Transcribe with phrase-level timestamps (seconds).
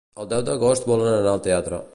[0.21, 1.85] El deu d'agost volen anar al teatre.